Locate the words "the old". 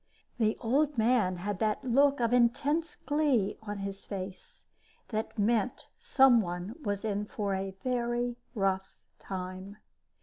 0.39-0.97